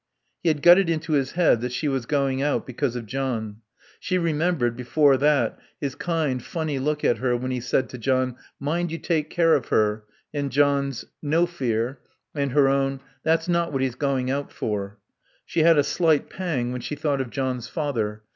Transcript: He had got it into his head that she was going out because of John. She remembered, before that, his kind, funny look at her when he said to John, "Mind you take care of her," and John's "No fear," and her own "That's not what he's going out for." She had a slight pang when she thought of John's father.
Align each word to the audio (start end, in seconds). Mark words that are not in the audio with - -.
He 0.41 0.49
had 0.49 0.63
got 0.63 0.79
it 0.79 0.89
into 0.89 1.13
his 1.13 1.33
head 1.33 1.61
that 1.61 1.71
she 1.71 1.87
was 1.87 2.07
going 2.07 2.41
out 2.41 2.65
because 2.65 2.95
of 2.95 3.05
John. 3.05 3.57
She 3.99 4.17
remembered, 4.17 4.75
before 4.75 5.15
that, 5.17 5.59
his 5.79 5.93
kind, 5.93 6.41
funny 6.41 6.79
look 6.79 7.03
at 7.03 7.19
her 7.19 7.37
when 7.37 7.51
he 7.51 7.59
said 7.59 7.87
to 7.89 7.99
John, 7.99 8.35
"Mind 8.59 8.91
you 8.91 8.97
take 8.97 9.29
care 9.29 9.53
of 9.53 9.67
her," 9.67 10.05
and 10.33 10.51
John's 10.51 11.05
"No 11.21 11.45
fear," 11.45 11.99
and 12.33 12.51
her 12.53 12.67
own 12.67 12.99
"That's 13.21 13.47
not 13.47 13.71
what 13.71 13.83
he's 13.83 13.93
going 13.93 14.31
out 14.31 14.51
for." 14.51 14.97
She 15.45 15.59
had 15.59 15.77
a 15.77 15.83
slight 15.83 16.31
pang 16.31 16.71
when 16.71 16.81
she 16.81 16.95
thought 16.95 17.21
of 17.21 17.29
John's 17.29 17.67
father. 17.67 18.23